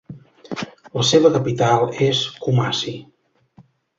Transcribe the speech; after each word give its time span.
La 0.99 1.05
seva 1.09 1.31
capital 1.35 1.85
és 2.07 2.23
Kumasi. 2.45 2.97